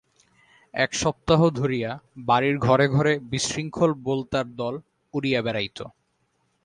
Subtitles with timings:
[0.73, 1.91] এক সপ্তাহ ধরিয়া
[2.27, 4.75] বাড়ির ঘরে ঘরে বিশৃঙ্খল বোলতার দল
[5.13, 5.79] উড়িয়া বেড়াইত।